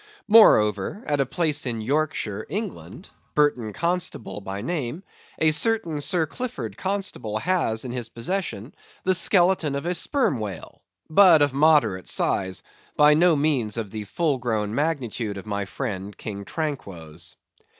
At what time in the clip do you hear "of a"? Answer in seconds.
9.75-9.93